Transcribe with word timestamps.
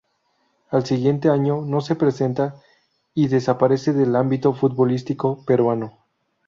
Al 0.71 0.83
siguiente 0.83 1.29
año, 1.29 1.61
no 1.61 1.79
se 1.79 1.95
presenta 1.95 2.59
y 3.13 3.27
desaparece 3.27 3.93
del 3.93 4.15
ámbito 4.15 4.51
futbolístico 4.53 5.45
peruano. 5.45 5.99